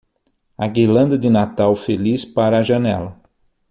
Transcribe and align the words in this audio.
A 0.57 0.67
guirlanda 0.77 1.15
de 1.15 1.29
Natal 1.29 1.75
feliz 1.77 2.25
para 2.25 2.57
a 2.57 2.63
janela. 2.63 3.21